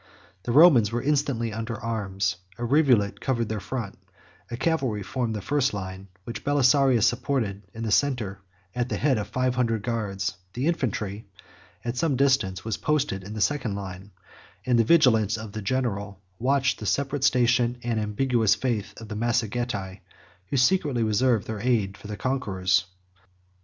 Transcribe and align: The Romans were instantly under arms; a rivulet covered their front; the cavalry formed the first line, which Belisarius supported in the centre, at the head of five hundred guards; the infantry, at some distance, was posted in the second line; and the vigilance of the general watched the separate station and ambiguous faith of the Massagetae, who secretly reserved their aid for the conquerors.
The 0.45 0.51
Romans 0.51 0.91
were 0.91 1.03
instantly 1.03 1.53
under 1.53 1.79
arms; 1.79 2.37
a 2.57 2.65
rivulet 2.65 3.21
covered 3.21 3.49
their 3.49 3.59
front; 3.59 3.99
the 4.49 4.57
cavalry 4.57 5.03
formed 5.03 5.35
the 5.35 5.43
first 5.43 5.75
line, 5.75 6.07
which 6.23 6.43
Belisarius 6.43 7.05
supported 7.05 7.61
in 7.75 7.83
the 7.83 7.91
centre, 7.91 8.39
at 8.73 8.89
the 8.89 8.97
head 8.97 9.19
of 9.19 9.27
five 9.27 9.53
hundred 9.53 9.83
guards; 9.83 10.37
the 10.53 10.65
infantry, 10.65 11.27
at 11.85 11.97
some 11.97 12.15
distance, 12.15 12.65
was 12.65 12.77
posted 12.77 13.23
in 13.23 13.35
the 13.35 13.41
second 13.41 13.75
line; 13.75 14.09
and 14.65 14.79
the 14.79 14.83
vigilance 14.83 15.37
of 15.37 15.51
the 15.51 15.61
general 15.61 16.19
watched 16.39 16.79
the 16.79 16.87
separate 16.87 17.23
station 17.23 17.77
and 17.83 17.99
ambiguous 17.99 18.55
faith 18.55 18.99
of 18.99 19.07
the 19.07 19.15
Massagetae, 19.15 19.99
who 20.47 20.57
secretly 20.57 21.03
reserved 21.03 21.45
their 21.45 21.59
aid 21.61 21.95
for 21.95 22.07
the 22.07 22.17
conquerors. 22.17 22.85